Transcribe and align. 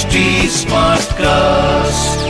HD 0.00 0.18
Smartcast. 0.48 2.20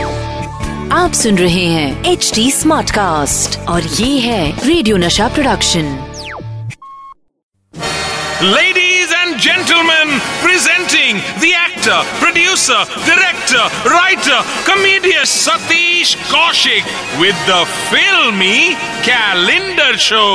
आप 0.93 1.11
सुन 1.15 1.37
रहे 1.37 1.65
हैं 1.73 2.11
एच 2.11 2.31
डी 2.35 2.49
स्मार्ट 2.51 2.91
कास्ट 2.95 3.57
और 3.69 3.83
ये 3.99 4.19
है 4.19 4.67
radio 4.67 4.97
Nasha 5.03 5.27
production 5.35 5.85
Ladies 8.55 9.11
and 9.21 9.39
gentlemen, 9.47 10.13
presenting 10.43 11.19
the 11.43 11.51
actor, 11.61 11.99
producer, 12.21 12.79
director, 13.09 13.65
writer, 13.91 14.39
comedian 14.69 15.27
Satish 15.35 16.15
Kaushik 16.31 16.89
with 17.23 17.37
the 17.51 17.61
filmy 17.91 18.75
calendar 19.09 19.91
show. 20.09 20.31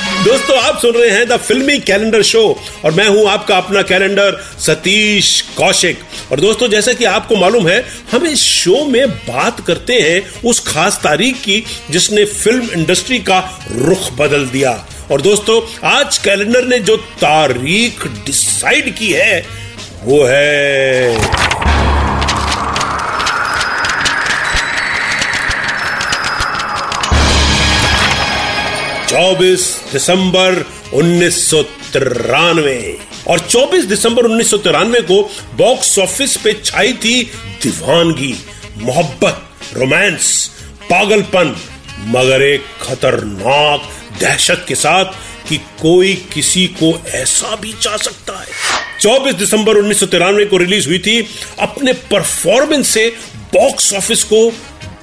दोस्तों, 0.00 0.56
आप 0.58 0.78
सुन 0.78 0.94
रहे 0.94 1.08
हैं 1.10 1.26
द 1.28 1.36
फिल्मी 1.36 1.78
कैलेंडर 1.78 2.22
शो 2.22 2.42
और 2.84 2.92
मैं 2.92 3.06
हूँ 3.08 3.26
आपका 3.28 3.56
अपना 3.56 3.82
कैलेंडर 3.82 4.38
सतीश 4.58 5.40
कौशिक। 5.56 6.00
और 6.32 6.40
दोस्तों, 6.40 6.68
जैसा 6.68 6.92
कि 6.92 7.04
आपको 7.04 7.36
मालूम 7.36 7.68
है, 7.68 7.84
हम 8.12 8.26
इस 8.26 8.42
शो 8.42 8.84
में 8.84 9.10
बात 9.10 9.60
करते 9.66 9.94
हैं 9.94 10.42
उस 10.44 10.60
खास 10.66 11.00
तारीख 11.04 11.36
की 11.36 11.62
जिसने 11.90 12.24
फ़िल्म 12.24 12.68
इंडस्ट्री 12.70 13.18
का 13.18 13.38
रुख 13.72 14.10
बदल 14.12 14.46
दिया। 14.46 14.72
और 15.12 15.20
दोस्तों, 15.20 15.60
आज 15.88 16.18
कैलेंडर 16.18 16.64
ने 16.64 16.78
जो 16.78 16.96
तारीख 16.96 18.06
डिसाइड 18.26 18.94
की 18.96 19.12
है, 19.12 19.46
वो 20.04 20.24
है 20.24 21.49
24 29.20 29.62
दिसंबर 29.92 30.64
उन्नीस 30.94 31.50
सौ 31.50 31.62
तिरानवे। 31.62 32.98
और 33.28 33.38
24 33.38 33.84
दिसंबर 33.84 34.24
उन्नीस 34.24 34.50
सौ 34.50 34.56
तिरानवे 34.56 35.00
को 35.00 35.22
बॉक्स 35.54 35.98
ऑफ़िस 35.98 36.36
पे 36.36 36.52
छाई 36.64 36.92
थी 36.92 37.22
दीवानगी, 37.62 38.34
मोहब्बत, 38.78 39.42
रोमांस, 39.74 40.50
पागलपन, 40.90 41.54
मगर 42.06 42.42
एक 42.42 42.64
खतरनाक 42.82 43.88
दहशत 44.20 44.64
के 44.68 44.74
साथ 44.74 45.04
कि 45.48 45.56
कोई 45.56 46.14
किसी 46.32 46.66
को 46.82 46.92
ऐसा 47.06 47.56
भी 47.56 47.72
चाह 47.72 47.96
सकता 47.96 48.40
है। 48.40 48.46
24 49.00 49.34
दिसंबर 49.34 49.76
उन्नीस 49.76 50.00
सौ 50.00 50.06
तिरानवे 50.06 50.44
को 50.44 50.56
रिलीज़ 50.56 50.88
हुई 50.88 50.98
थी 50.98 51.20
अपने 51.60 51.92
परफॉर्मेंस 51.92 52.88
से 52.88 53.08
बॉक्स 53.54 53.92
ऑफ़िस 53.94 54.24
को 54.24 54.48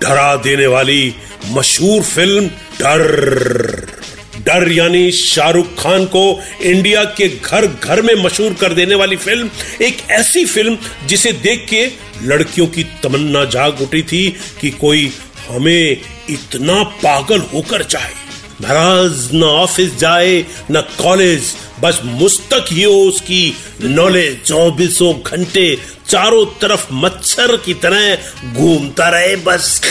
डरा 0.02 0.36
देने 0.36 0.68
वाली 0.68 1.16
मशहूर 1.48 2.02
फ़िल्म 2.04 2.48
डर। 2.82 3.97
डर 4.38 4.72
यानी 4.72 5.12
शाहरुख 5.12 5.68
खान 5.80 6.06
को 6.06 6.42
इंडिया 6.62 7.04
के 7.04 7.28
घर 7.30 7.68
घर 7.68 8.02
में 8.02 8.16
मशहूर 8.16 8.54
कर 8.54 8.74
देने 8.74 8.96
वाली 8.96 9.16
फ़िल्म, 9.16 9.50
एक 9.82 9.98
ऐसी 10.10 10.46
फ़िल्म 10.46 10.78
जिसे 11.06 11.32
देख 11.32 11.66
के 11.70 11.92
लड़कियों 12.24 12.68
की 12.68 12.84
तमन्ना 12.84 13.46
जाग 13.46 13.82
उठी 13.82 14.04
थी 14.04 14.36
कि 14.62 14.70
कोई 14.70 15.12
हमें 15.50 16.02
इतना 16.30 16.84
पागल 16.84 17.40
होकर 17.40 17.84
चाहे। 17.84 18.28
महाराज 18.62 19.30
न 19.34 19.44
ऑफ़िस 19.44 19.98
जाए, 19.98 20.46
न 20.72 20.82
कॉलेज, 20.82 21.56
बस 21.82 22.02
मुस्तक 22.04 22.66
ही 22.72 22.84
हो 22.84 22.94
उसकी 22.94 23.54
नॉलेज 23.84 24.42
चौबीसों 24.46 25.14
घंटे 25.20 25.78
चारों 26.10 26.46
तरफ़ 26.46 26.88
मच्छर 26.94 27.58
की 27.58 27.74
तरह 27.74 28.16
घूमता 28.54 29.10
रहे 29.10 29.36
बस। 29.36 29.82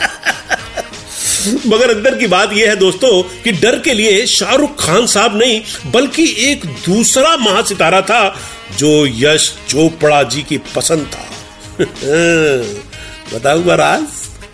मगर 1.66 1.90
अंदर 1.96 2.18
की 2.18 2.26
बात 2.26 2.52
यह 2.52 2.68
है 2.70 2.76
दोस्तों 2.76 3.22
कि 3.42 3.52
डर 3.52 3.78
के 3.78 3.94
लिए 3.94 4.26
शाहरुख 4.26 4.84
खान 4.84 5.06
साहब 5.06 5.36
नहीं, 5.36 5.60
बल्कि 5.86 6.24
एक 6.38 6.66
दूसरा 6.86 7.36
महासितारा 7.36 8.00
था 8.00 8.40
जो 8.78 9.06
यश 9.06 9.52
चोपड़ा 9.68 10.22
जी 10.22 10.42
की 10.42 10.58
पसंद 10.76 11.06
था। 11.06 11.24
बताऊ 13.34 13.64
महाराज 13.64 14.04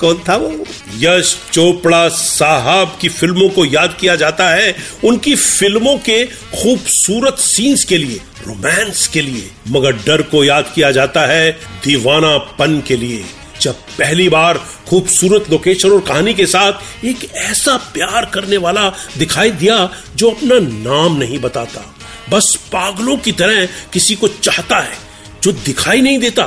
कौन 0.00 0.22
था 0.28 0.36
वो? 0.36 0.64
यश 0.98 1.36
चोपड़ा 1.52 2.08
साहब 2.08 2.96
की 3.00 3.08
फ़िल्मों 3.08 3.48
को 3.48 3.64
याद 3.64 3.96
किया 4.00 4.16
जाता 4.16 4.48
है 4.48 4.74
उनकी 5.04 5.34
फ़िल्मों 5.34 5.96
के 5.98 6.24
खूबसूरत 6.26 7.38
सीन्स 7.38 7.84
के 7.84 7.98
लिए 7.98 8.20
रोमांस 8.46 9.06
के 9.08 9.20
लिए, 9.20 9.50
मगर 9.68 9.92
डर 10.06 10.22
को 10.22 10.44
याद 10.44 10.72
किया 10.74 10.90
जाता 10.90 11.26
है 11.26 11.50
दीवानापन 11.84 12.80
के 12.88 12.96
लिए। 12.96 13.24
जब 13.62 13.72
पहली 13.72 14.28
बार 14.28 14.58
खूबसूरत 14.88 15.50
लोकेशन 15.50 15.90
और 15.90 16.00
कहानी 16.00 16.34
के 16.34 16.46
साथ 16.46 17.04
एक 17.04 17.28
ऐसा 17.34 17.76
प्यार 17.76 18.24
करने 18.24 18.56
वाला 18.56 18.88
दिखाई 19.18 19.50
दिया 19.50 19.90
जो 20.16 20.30
अपना 20.30 20.58
नाम 20.58 21.16
नहीं 21.16 21.38
बताता, 21.38 21.94
बस 22.30 22.56
पागलों 22.72 23.16
की 23.16 23.32
तरह 23.32 23.66
किसी 23.92 24.14
को 24.14 24.28
चाहता 24.28 24.78
है, 24.78 24.98
जो 25.42 25.52
दिखाई 25.52 26.00
नहीं 26.00 26.18
देता, 26.18 26.42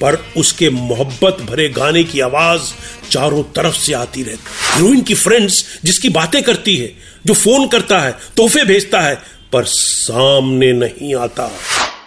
पर 0.00 0.24
उसके 0.36 0.70
मोहब्बत 0.70 1.36
भरे 1.50 1.68
गाने 1.68 2.04
की 2.04 2.20
आवाज़ 2.20 2.72
चारों 3.10 3.42
तरफ़ 3.42 3.76
से 3.76 3.92
आती 3.92 4.22
रहती 4.22 4.76
हीरोइन 4.76 5.02
की 5.02 5.14
फ्रेंड्स 5.14 5.64
जिसकी 5.84 6.08
बातें 6.08 6.42
करती 6.42 6.76
है, 6.76 6.92
जो 7.26 7.34
फ़ोन 7.34 7.66
करता 7.68 7.98
है, 7.98 8.18
तोहफे 8.36 8.64
भेजता 8.64 9.00
है, 9.00 9.14
पर 9.52 9.64
सामने 9.64 10.72
नहीं 10.72 11.14
आता। 11.14 11.50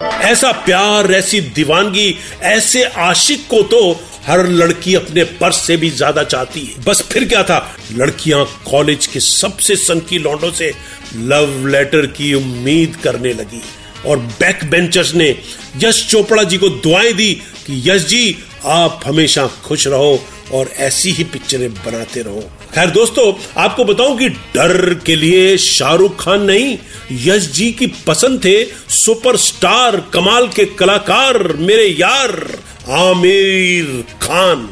ऐसा 0.02 0.52
प्यार, 0.52 1.12
ऐसी 1.12 1.42
दीवानगी, 1.42 2.16
ऐसे 2.42 2.84
आशिक 2.84 3.48
को 3.48 3.62
तो 3.64 4.02
हर 4.28 4.48
लड़की 4.48 4.96
अपने 4.96 5.24
पर्स 5.24 5.56
से 5.56 5.78
भी 5.78 5.90
ज़्यादा 5.90 6.24
चाहती 6.24 6.60
है। 6.60 6.84
बस 6.84 7.02
फिर 7.02 7.26
क्या 7.26 7.44
था? 7.44 7.78
लड़कियाँ 7.92 8.46
कॉलेज 8.72 9.08
के 9.08 9.20
सबसे 9.20 9.76
सनकी 9.76 10.18
लौंडों 10.18 10.52
से 10.52 10.74
लव 11.16 11.68
लेटर 11.68 12.06
की 12.06 12.34
उम्मीद 12.34 12.96
करने 12.96 13.34
लगी। 13.34 13.62
और 14.06 14.18
बैक 14.18 14.64
बेंचर्स 14.70 15.14
ने 15.14 15.38
यश 15.84 16.08
चोपड़ा 16.10 16.44
जी 16.44 16.58
को 16.58 16.70
दुआएँ 16.70 17.14
दी 17.14 17.34
कि, 17.68 17.82
यश 17.86 18.06
जी, 18.06 18.38
आप 18.66 19.02
हमेशा 19.06 19.48
खुश 19.48 19.88
रहो 19.88 20.26
और 20.54 20.68
ऐसी 20.78 21.12
ही 21.12 21.24
पिक्चरें 21.24 21.74
बनाते 21.74 22.22
रहो। 22.22 22.50
खैर 22.76 22.90
दोस्तों, 22.90 23.34
आपको 23.58 23.86
बताऊँ 23.86 24.18
कि 24.18 24.30
डर 24.30 24.94
के 24.94 25.16
लिए 25.16 25.58
शाहरुख 25.58 26.24
खान 26.24 26.42
नहीं, 26.42 26.78
यश 27.12 27.52
जी 27.52 27.72
की 27.72 27.88
पसंद 27.88 28.46
थे 28.46 28.66
सुपरस्टार 28.90 29.96
कमाल 30.14 30.48
के 30.48 30.66
कलाकार 30.66 31.44
मेरे 31.44 31.88
यार। 31.88 32.58
आमिर 32.90 33.86
खान। 34.22 34.70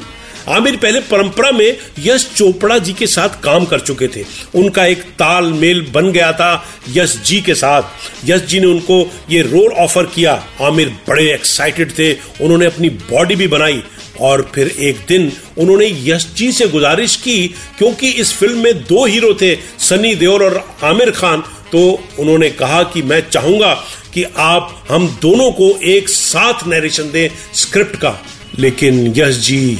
आमिर 0.48 0.76
पहले 0.76 1.00
परंपरा 1.02 1.52
में 1.52 1.78
यश 2.00 2.26
चोपड़ा 2.36 2.78
जी 2.78 2.94
के 2.94 3.08
साथ 3.08 3.42
काम 3.44 3.66
कर 3.66 3.80
चुके 3.80 4.08
थे। 4.08 4.24
उनका 4.56 4.86
एक 4.86 5.02
तालमेल 5.20 5.82
बन 5.94 6.12
गया 6.12 6.32
था 6.34 6.66
यश 6.90 7.16
जी 7.26 7.40
के 7.42 7.56
साथ। 7.56 7.84
यश 8.26 8.42
जी 8.42 8.60
ने 8.60 8.68
उनको 8.68 9.00
ये 9.30 9.42
रोल 9.42 9.72
ऑफ़र 9.74 10.06
किया। 10.06 10.34
आमिर 10.62 10.90
बड़े 11.08 11.32
एक्साइटेड 11.34 11.92
थे। 11.92 12.12
उन्होंने 12.14 12.66
अपनी 12.66 12.90
बॉडी 12.90 13.36
भी 13.36 13.48
बनाई 13.48 13.84
और 14.22 14.50
फिर 14.56 14.68
एक 14.68 15.00
दिन 15.08 15.32
उन्होंने 15.58 15.88
यश 16.04 16.28
जी 16.38 16.52
से 16.52 16.68
गुजारिश 16.68 17.16
की, 17.16 17.48
क्योंकि 17.78 18.10
इस 18.12 18.34
फ़िल्म 18.34 18.64
में 18.64 18.84
दो 18.84 19.06
हीरो 19.06 19.34
थे, 19.34 19.56
सनी 19.80 20.14
देओल 20.16 20.44
और 20.44 20.64
आमिर 20.84 21.12
खान। 21.12 21.44
तो 21.76 22.04
उन्होंने 22.20 22.50
कहा 22.50 22.84
कि 22.84 23.02
मैं 23.02 23.30
चाहूँगा 23.30 23.74
कि 24.14 24.24
आप 24.24 24.86
हम 24.90 25.20
दोनों 25.22 25.52
को 25.52 25.80
एक 25.84 26.10
साथ 26.10 26.54
नरेशन 26.68 27.12
दें 27.12 27.30
स्क्रिप्ट 27.54 27.96
का। 27.96 28.26
लेकिन 28.60 29.14
यश 29.18 29.36
जी, 29.36 29.80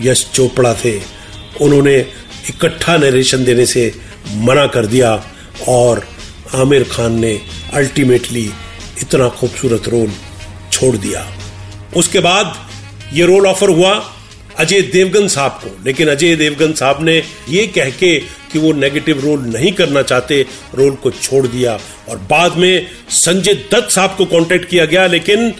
यश 0.00 0.30
चोपड़ा 0.34 0.74
थे। 0.74 1.00
उन्होंने 1.60 1.96
इकट्ठा 2.48 2.96
नरेशन 2.96 3.44
देने 3.44 3.66
से 3.66 3.94
मना 4.32 4.66
कर 4.66 4.86
दिया 4.86 5.24
और 5.68 6.08
आमिर 6.54 6.84
खान 6.84 7.20
ने 7.20 7.40
अल्टीमेटली 7.74 8.50
इतना 9.02 9.28
खूबसूरत 9.28 9.88
रोल 9.88 10.12
छोड़ 10.72 10.96
दिया। 10.96 11.36
उसके 11.96 12.18
बाद 12.18 12.70
ये 13.12 13.26
रोल 13.26 13.46
ऑफ़र 13.46 13.68
हुआ 13.68 14.12
अजय 14.58 14.82
देवगन 14.82 15.28
साहब 15.28 15.50
को। 15.50 15.84
लेकिन 15.84 16.08
अजय 16.08 16.36
देवगन 16.36 16.72
साहब 16.72 17.02
ने 17.02 17.22
ये 17.48 17.66
कह 17.66 17.90
के 17.90 18.43
कि 18.54 18.58
वो 18.58 18.72
नेगेटिव 18.72 19.20
रोल 19.20 19.40
नहीं 19.46 19.72
करना 19.72 20.02
चाहते 20.02 20.40
रोल 20.74 20.94
को 20.94 21.10
छोड़ 21.12 21.46
दिया। 21.46 21.78
और 22.08 22.16
बाद 22.30 22.56
में 22.56 22.86
संजय 23.10 23.54
दत्त 23.72 23.90
साहब 23.90 24.14
को 24.18 24.24
कांटेक्ट 24.24 24.68
किया 24.68 24.84
गया, 24.84 25.06
लेकिन 25.06 25.54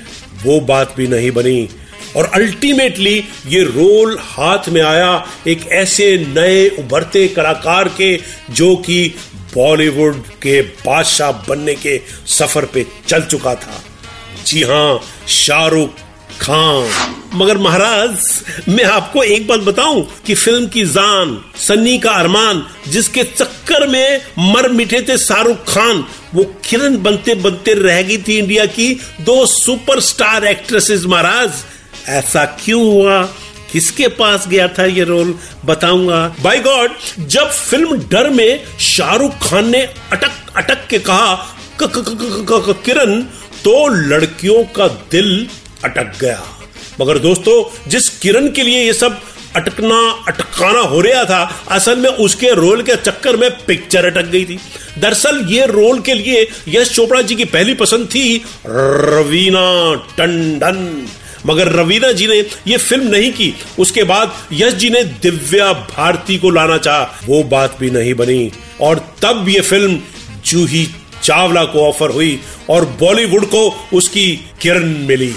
वो 0.44 0.60
बात 0.60 0.94
भी 0.96 1.06
नहीं 1.06 1.30
बनी। 1.30 1.68
और 2.16 2.30
अल्टीमेटली 2.34 3.16
ये 3.46 3.62
रोल 3.62 4.18
हाथ 4.20 4.68
में 4.68 4.80
आया 4.82 5.26
एक 5.46 5.66
ऐसे 5.72 6.06
नए 6.28 6.68
उभरते 6.68 7.26
कलाकार 7.28 7.88
के, 7.88 8.16
जो 8.50 8.74
कि 8.76 9.14
बॉलीवुड 9.54 10.22
के 10.42 10.60
बादशाह 10.62 11.32
बनने 11.48 11.74
के 11.74 12.00
सफ़र 12.26 12.64
पे 12.64 12.86
चल 13.08 13.22
चुका 13.22 13.54
था। 13.54 13.82
जी 14.46 14.62
हाँ, 14.62 15.00
शाहरुख 15.28 15.90
खान। 16.40 17.14
मगर 17.34 17.58
महाराज, 17.58 18.18
मैं 18.68 18.84
आपको 18.84 19.22
एक 19.22 19.46
बात 19.48 19.60
बताऊँ 19.60 20.02
कि 20.26 20.34
फ़िल्म 20.34 20.66
की 20.66 20.84
जान, 20.86 21.38
सन्नी 21.58 21.98
का 21.98 22.10
अरमान, 22.10 22.62
जिसके 22.88 23.22
चक्कर 23.24 23.86
में 23.86 24.20
मर 24.38 24.68
मिठे 24.68 25.00
थे 25.00 25.16
शाहरुख 25.18 25.64
खान, 25.68 26.04
वो 26.34 26.44
किरण 26.64 26.96
बनते 27.02 27.34
बनते 27.34 27.74
रह 27.74 28.02
गई 28.02 28.18
थी 28.18 28.38
इंडिया 28.38 28.66
की 28.66 28.92
दो 29.20 29.46
सुपरस्टार 29.46 30.44
एक्ट्रेसेस 30.44 31.04
महाराज। 31.04 31.64
ऐसा 32.08 32.44
क्यों 32.44 32.82
हुआ? 32.82 33.22
किसके 33.72 34.08
पास 34.08 34.46
गया 34.48 34.68
था 34.68 34.84
ये 34.84 35.04
रोल? 35.04 35.34
बताऊँगा। 35.64 36.34
बाय 36.42 36.60
गॉड 36.60 36.90
जब 37.28 37.50
फ़िल्म 37.50 37.98
डर 38.10 38.30
में 38.30 38.62
शाहरुख 38.80 39.38
खान 39.42 39.70
ने 39.70 39.80
अटक 40.12 40.32
अटक 40.56 40.86
के 40.90 40.98
कहा 40.98 41.34
किरण 41.82 43.20
तो 43.64 43.86
लड़कियों 43.88 44.62
का 44.76 44.86
दिल 45.12 45.46
अटक 45.84 46.18
गया। 46.20 46.42
मगर 47.00 47.18
दोस्तों, 47.18 47.90
जिस 47.90 48.08
किरण 48.08 48.48
के 48.48 48.62
लिए 48.62 48.84
ये 48.84 48.92
सब 48.92 49.20
अटकना, 49.56 50.24
अटकाना 50.28 50.80
हो 50.80 51.00
रहा 51.00 51.24
था, 51.24 51.66
असल 51.70 51.98
में 51.98 52.10
उसके 52.10 52.50
रोल 52.50 52.82
के 52.82 52.96
चक्कर 52.96 53.36
में 53.36 53.50
पिक्चर 53.66 54.04
अटक 54.04 54.30
गई 54.30 54.44
थी। 54.44 54.58
दरअसल 54.98 55.46
ये 55.48 55.66
रोल 55.66 56.00
के 56.00 56.14
लिए 56.14 56.48
यश 56.68 56.94
चोपड़ा 56.94 57.22
जी 57.22 57.34
की 57.34 57.44
पहली 57.44 57.74
पसंद 57.74 58.06
थी 58.06 58.44
रवीना 58.66 59.94
टंडन। 60.18 61.06
मगर 61.46 61.68
रवीना 61.68 62.12
जी 62.12 62.26
ने 62.26 62.38
ये 62.66 62.76
फ़िल्म 62.76 63.08
नहीं 63.08 63.32
की। 63.32 63.54
उसके 63.78 64.02
बाद 64.02 64.34
यश 64.52 64.72
जी 64.72 64.90
ने 64.90 65.04
दिव्या 65.04 65.72
भारती 65.72 66.38
को 66.38 66.50
लाना 66.50 66.78
चाहा। 66.78 67.18
वो 67.24 67.42
बात 67.42 67.76
भी 67.80 67.90
नहीं 67.90 68.14
बनी। 68.14 68.52
और 68.80 69.14
तब 69.22 69.48
ये 69.48 69.60
फ़िल्म 69.60 70.00
जूही 70.46 70.88
चावला 71.22 71.64
को 71.64 71.88
ऑफ़र 71.88 72.10
हुई 72.10 72.40
और 72.70 72.84
बॉलीवुड 72.84 73.44
को 73.44 73.88
उसकी 73.92 74.40
किरण 74.60 74.98
मिली। 75.06 75.34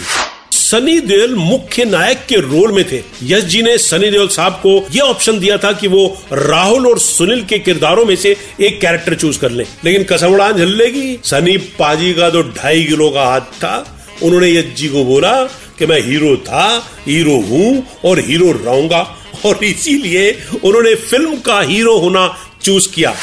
सनी 0.67 0.99
देओल 0.99 1.35
मुख्य 1.35 1.83
नायक 1.85 2.25
के 2.29 2.35
रोल 2.35 2.71
में 2.71 2.83
थे। 2.91 3.01
यश 3.23 3.43
जी 3.43 3.61
ने 3.61 3.77
सनी 3.77 4.09
देओल 4.09 4.27
साहब 4.27 4.53
को 4.53 4.71
यह 4.91 5.01
ऑप्शन 5.01 5.39
दिया 5.39 5.57
था 5.57 5.71
कि 5.71 5.87
वो 5.87 6.01
राहुल 6.33 6.87
और 6.87 6.99
सुनील 6.99 7.43
के 7.43 7.59
किरदारों 7.59 8.05
में 8.05 8.15
से 8.15 8.35
एक 8.61 8.81
कैरेक्टर 8.81 9.15
चूज़ 9.15 9.39
कर 9.39 9.51
ले। 9.51 9.63
लेकिन 9.85 10.03
कसमड़ा 10.03 10.51
झल्लेगी, 10.51 11.19
सनी 11.23 11.57
पाजी 11.57 12.13
का 12.13 12.29
तो 12.29 12.41
ढाई 12.41 12.83
किलो 12.83 13.09
का 13.09 13.25
हाथ 13.25 13.41
था। 13.41 14.03
उन्होंने 14.23 14.51
यश 14.51 14.73
जी 14.77 14.87
को 14.87 15.05
बोला 15.05 15.43
कि 15.79 15.85
मैं 15.85 16.01
हीरो 16.01 16.35
था, 16.37 16.67
हीरो 17.07 17.39
हूँ 17.39 17.87
और 18.05 18.19
हीरो 18.19 18.51
रहूँगा। 18.51 19.01
और 19.45 19.63
इसीलिए 19.63 20.31
उन्होंने 20.63 20.95
फ़िल्म 20.95 21.35
का 21.39 21.61
हीरो 21.61 21.97
होना 21.97 22.27
चूज़ 22.63 22.93
किया। 22.93 23.15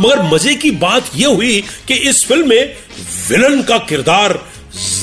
मगर 0.00 0.22
मज़े 0.22 0.54
की 0.54 0.70
बात 0.70 1.10
यह 1.16 1.28
हुई 1.28 1.62
कि 1.88 1.94
इस 1.94 2.24
फ़िल्म 2.26 2.48
में 2.48 2.74
विलन 3.28 3.62
का 3.62 3.78
किरदार 3.78 4.40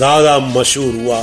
ज़्यादा 0.01 0.38
मशहूर 0.39 0.94
हुआ। 0.95 1.18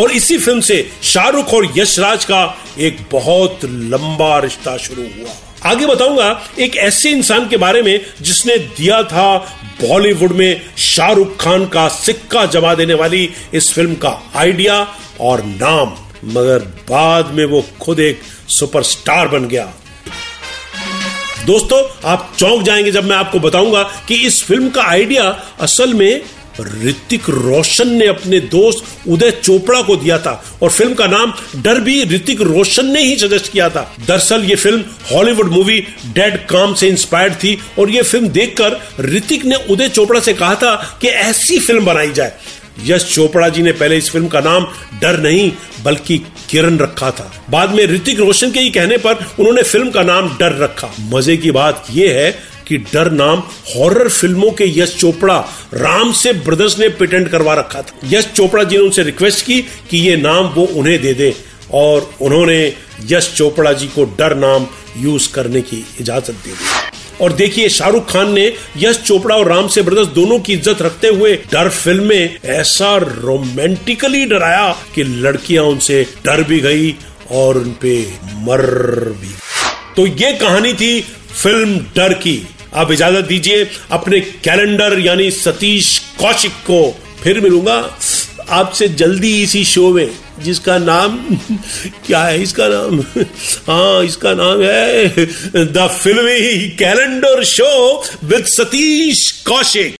और 0.00 0.10
इसी 0.12 0.36
फ़िल्म 0.38 0.60
से 0.60 0.76
शाहरुख 1.02 1.52
और 1.54 1.66
यशराज 1.76 2.24
का 2.24 2.40
एक 2.78 2.98
बहुत 3.12 3.64
लंबा 3.64 4.38
रिश्ता 4.38 4.76
शुरू 4.76 5.02
हुआ। 5.02 5.70
आगे 5.70 5.86
बताऊँगा 5.86 6.28
एक 6.58 6.76
ऐसे 6.78 7.10
इंसान 7.10 7.48
के 7.48 7.56
बारे 7.56 7.82
में 7.82 8.00
जिसने 8.22 8.58
दिया 8.58 9.02
था 9.04 9.36
बॉलीवुड 9.80 10.32
में 10.32 10.60
शाहरुख 10.78 11.36
खान 11.36 11.66
का 11.66 11.88
सिक्का 11.96 12.44
जमा 12.48 12.74
देने 12.74 12.94
वाली 12.94 13.28
इस 13.54 13.72
फ़िल्म 13.72 13.94
का 13.94 14.16
आइडिया 14.36 14.86
और 15.20 15.44
नाम, 15.44 15.96
मगर 16.34 16.58
बाद 16.90 17.34
में 17.34 17.44
वो 17.46 17.64
खुद 17.80 18.00
एक 18.00 18.20
सुपरस्टार 18.50 19.28
बन 19.28 19.48
गया। 19.48 19.72
दोस्तों, 21.46 21.84
आप 22.04 22.32
चौंक 22.38 22.62
जाएँगे 22.62 22.90
जब 22.90 23.04
मैं 23.04 23.16
आपको 23.16 23.38
बताऊँगा 23.40 23.82
कि 24.08 24.14
इस 24.26 24.42
फ़िल्म 24.44 24.68
का 24.70 24.82
आइडिया 24.84 25.24
असल 25.60 25.94
में 25.94 26.22
ऋतिक 26.60 27.28
रोशन 27.30 27.88
ने 27.88 28.06
अपने 28.06 28.40
दोस्त 28.50 29.08
उदय 29.08 29.30
चोपड़ा 29.42 29.80
को 29.82 29.96
दिया 29.96 30.18
था 30.18 30.42
और 30.62 30.70
फ़िल्म 30.70 30.94
का 30.94 31.06
नाम 31.06 31.32
डर 31.62 31.80
भी 31.80 32.02
ऋतिक 32.04 32.40
रोशन 32.42 32.86
ने 32.86 33.02
ही 33.02 33.16
सजेस्ट 33.18 33.52
किया 33.52 33.68
था। 33.68 33.82
दरअसल 34.06 34.44
ये 34.44 34.56
फ़िल्म 34.56 34.84
हॉलीवुड 35.12 35.52
मूवी 35.52 35.80
डेड 36.14 36.44
काम 36.46 36.74
से 36.74 36.88
इंस्पायर्ड 36.88 37.34
थी 37.34 37.58
और 37.78 37.90
ये 37.90 38.02
फ़िल्म 38.02 38.28
देखकर 38.28 38.80
ऋतिक 39.06 39.44
ने 39.44 39.56
उदय 39.70 39.88
चोपड़ा 39.88 40.20
से 40.20 40.34
कहा 40.34 40.54
था 40.54 40.74
कि 41.00 41.08
ऐसी 41.08 41.58
फ़िल्म 41.58 41.84
बनाई 41.84 42.12
जाए। 42.12 42.32
यश 42.86 43.04
चोपड़ा 43.14 43.48
जी 43.48 43.62
ने 43.62 43.72
पहले 43.72 43.96
इस 43.96 44.10
फ़िल्म 44.10 44.28
का 44.28 44.40
नाम 44.40 44.66
डर 45.00 45.18
नहीं, 45.20 45.50
बल्कि 45.84 46.18
किरण 46.50 46.76
रखा 46.78 47.10
था। 47.10 47.30
बाद 47.50 47.70
में 47.70 47.84
ऋतिक 47.86 48.20
रोशन 48.20 48.50
के 48.50 48.60
ही 48.60 48.70
कहने 48.70 48.96
पर 48.96 49.24
उन्होंने 49.38 49.62
फ़िल्म 49.62 49.90
का 49.90 50.02
नाम 50.02 50.28
डर 50.38 50.56
रखा। 50.58 50.90
मज़े 51.10 51.36
की 51.36 51.50
बात 51.50 51.86
यह 51.90 52.14
है 52.14 52.30
कि 52.68 52.78
डर 52.78 53.10
नाम 53.12 53.42
हॉरर 53.68 54.08
फ़िल्मों 54.08 54.50
के 54.52 54.64
यश 54.78 54.96
चोपड़ा 54.96 55.38
राम 55.74 56.12
से 56.14 56.32
ब्रदर्स 56.40 56.78
ने 56.78 56.88
पेटेंट 56.90 57.28
करवा 57.28 57.54
रखा 57.54 57.82
था। 57.82 57.98
यश 58.06 58.26
चोपड़ा 58.26 58.64
जी 58.64 58.76
ने 58.76 58.82
उनसे 58.82 59.02
रिक्वेस्ट 59.02 59.44
की 59.46 59.60
कि 59.90 59.98
ये 59.98 60.16
नाम 60.18 60.48
वो 60.48 60.64
उन्हें 60.74 61.00
दे 61.02 61.14
दे 61.14 61.34
और 61.74 62.10
उन्होंने 62.20 62.60
यश 63.06 63.32
चोपड़ा 63.36 63.72
जी 63.72 63.86
को 63.88 64.04
डर 64.18 64.34
नाम 64.36 64.66
यूज़ 64.98 65.32
करने 65.32 65.62
की 65.62 65.84
इजाज़त 66.00 66.30
दे 66.30 66.50
दी। 66.50 66.76
और 67.20 67.32
देखिए, 67.32 67.68
शाहरुख 67.68 68.10
खान 68.10 68.32
ने 68.32 68.52
यश 68.76 68.98
चोपड़ा 68.98 69.36
और 69.36 69.48
राम 69.48 69.68
से 69.68 69.82
ब्रदर्स 69.82 70.08
दोनों 70.08 70.38
की 70.38 70.52
इज़्ज़त 70.52 70.82
रखते 70.82 71.08
हुए 71.08 71.34
डर 71.52 71.68
फ़िल्म 71.68 72.04
में 72.04 72.38
ऐसा 72.46 72.96
रोमांटिकली 72.96 74.24
डराया 74.26 74.68
कि 74.94 75.04
लड़कियाँ 75.04 75.64
उनसे 75.64 76.02
डर 76.24 76.42
भी 76.42 76.60
गई 76.60 76.94
और 77.32 77.58
उनपे 77.58 77.96
मर 78.42 78.62
भी। 79.20 79.34
तो 79.96 80.06
ये 80.06 80.32
कहानी 80.34 80.72
थी 80.74 81.00
फ़िल्म 81.32 81.78
डर 81.96 82.12
की। 82.16 82.36
आप 82.74 82.90
इजाज़त 82.92 83.24
दीजिए 83.24 83.66
अपने 83.92 84.20
कैलेंडर 84.44 84.98
यानी 85.00 85.30
सतीश 85.30 85.98
कौशिक 86.20 86.52
को 86.66 86.80
फिर 87.22 87.40
मिलूँगा। 87.40 87.76
आपसे 88.50 88.88
जल्दी 88.88 89.42
इसी 89.42 89.64
शो 89.64 89.92
में 89.94 90.08
जिसका 90.42 90.78
नाम 90.78 91.18
क्या 92.06 92.22
है 92.24 92.42
इसका 92.42 92.68
नाम? 92.68 93.00
हाँ 93.68 94.04
इसका 94.04 94.34
नाम 94.34 94.62
है 94.62 95.08
the 95.72 95.88
filmy 96.02 96.68
calendar 96.78 97.44
show 97.44 98.04
with 98.24 98.44
Satish 98.46 99.30
Kaushik. 99.48 99.94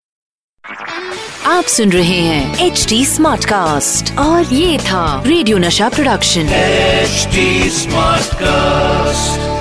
आप 1.47 1.65
सुन 1.65 1.93
रहे 1.93 2.21
हैं 2.21 2.67
एच 2.67 2.87
डी 2.89 3.05
स्मार्ट 3.07 3.45
कास्ट 3.45 4.17
और 4.19 4.55
ये 4.55 4.79
था 4.79 5.23
radio 5.27 5.59
Nasha 5.59 5.89
production. 5.89 6.49
HD 6.55 7.71
smart 7.71 8.35
cast 8.35 9.58